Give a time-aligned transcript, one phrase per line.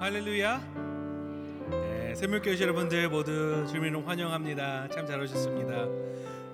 [0.00, 0.60] 할렐루야.
[1.70, 4.88] 네, 샘물교회 여러분들 모두 주민을 환영합니다.
[4.88, 5.86] 참 잘 오셨습니다.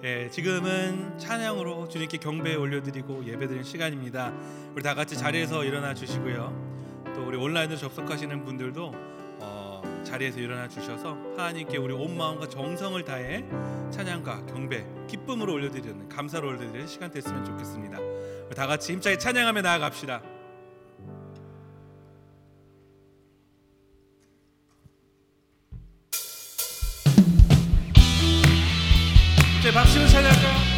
[0.03, 4.32] 예, 지금은 찬양으로 주님께 경배 올려드리고 예배드리는 시간입니다.
[4.74, 7.04] 우리 다 같이 자리에서 일어나 주시고요.
[7.14, 8.93] 또 우리 온라인으로 접속하시는 분들도
[9.38, 13.44] 어, 자리에서 일어나 주셔서 하나님께 우리 온 마음과 정성을 다해
[13.92, 17.96] 찬양과 경배, 기쁨으로 올려드리는 감사로 올려드리는 시간 됐으면 좋겠습니다.
[18.56, 20.36] 다 같이 힘차게 찬양하며 나아갑시다.
[29.66, 30.76] 제 박수를 찬양할까요?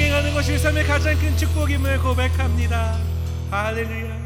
[0.00, 2.96] 동행하는 것이 삶의 가장 큰 축복임을 고백합니다.
[3.50, 4.19] 할렐루야.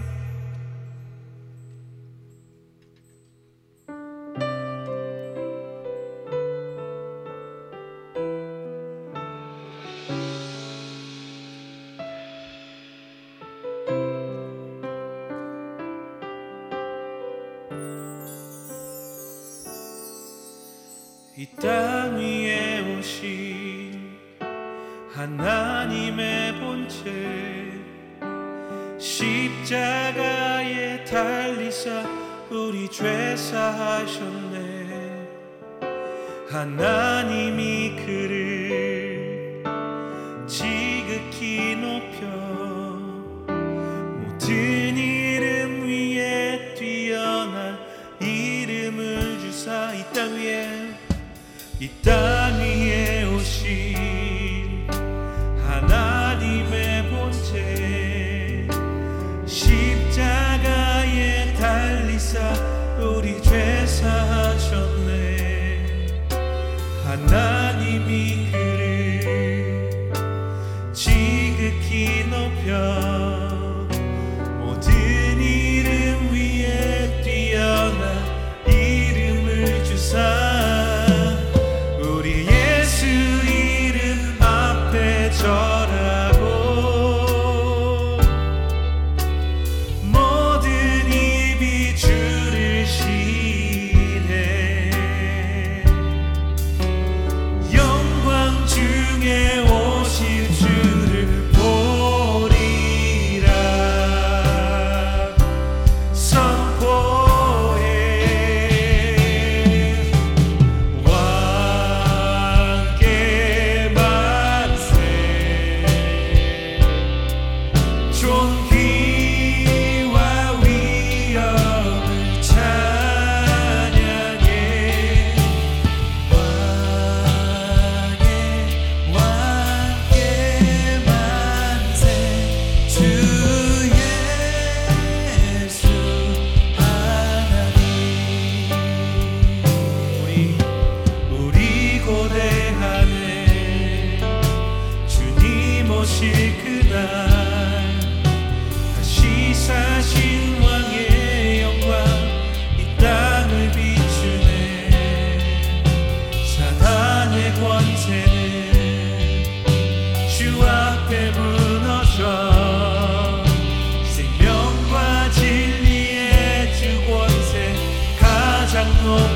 [31.14, 32.04] 달리사
[32.50, 35.28] 우리 죄 사하셨네.
[36.50, 39.62] 하나님이 그를
[40.48, 42.26] 지극히 높여
[44.18, 47.78] 모든 이름 위에 뛰어난
[48.20, 50.66] 이름을 주사 이 땅 위에
[51.78, 52.33] 이땅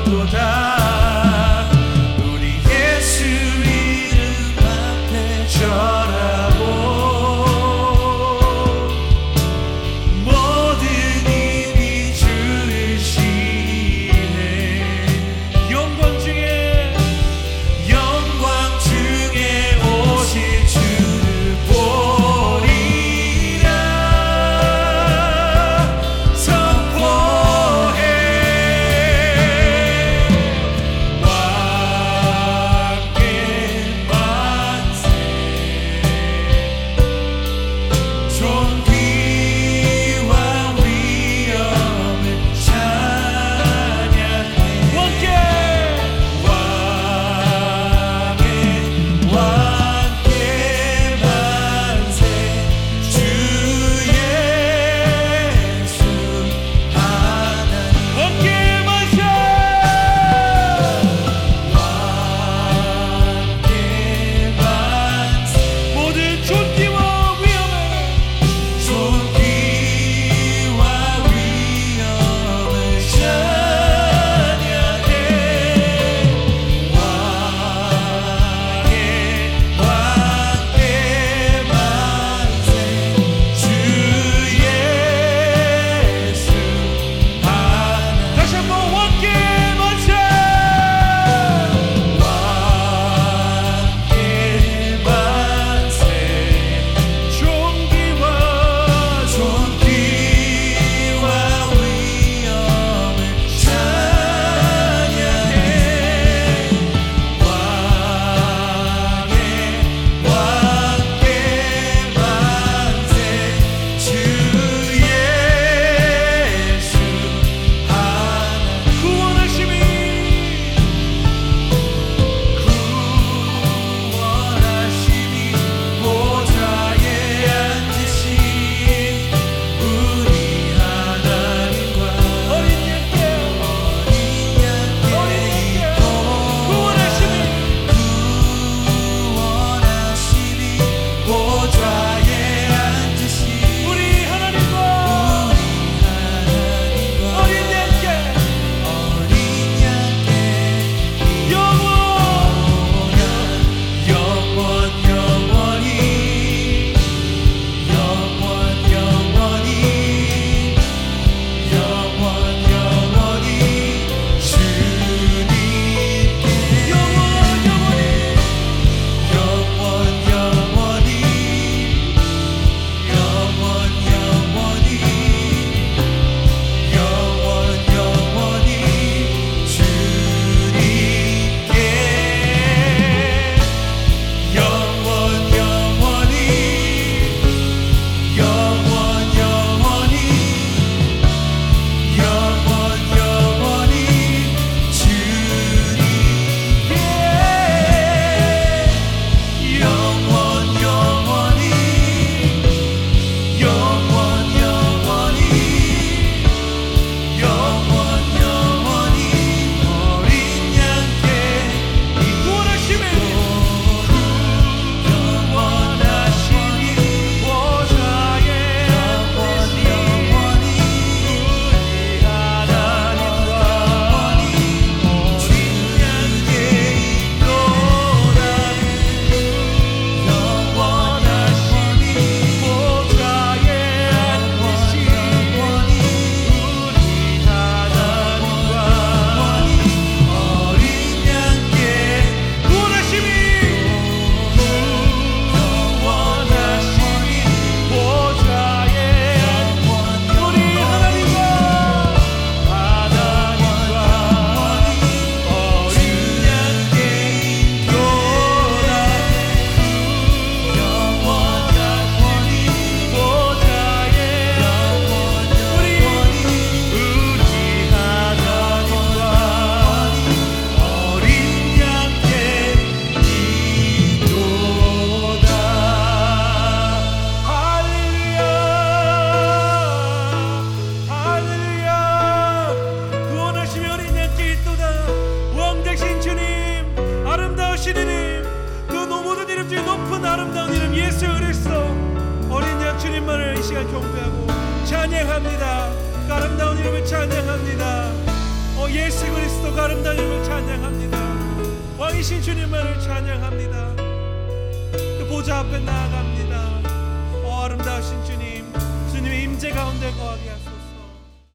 [0.05, 0.88] toda.